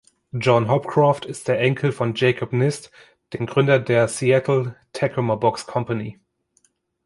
John 0.33 0.65
Hopcroft 0.67 1.27
ist 1.27 1.47
der 1.47 1.59
Enkel 1.59 1.91
von 1.91 2.15
Jacob 2.15 2.53
Nist, 2.53 2.89
dem 3.33 3.45
Gründer 3.45 3.77
der 3.77 4.07
Seattle-Tacoma 4.07 5.35
Box 5.35 5.67
Company. 5.67 6.17